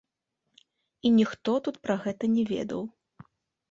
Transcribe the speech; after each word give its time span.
І 1.05 1.13
ніхто 1.19 1.51
тут 1.69 1.79
пра 1.87 2.01
гэта 2.09 2.35
не 2.37 2.43
ведаў. 2.57 2.81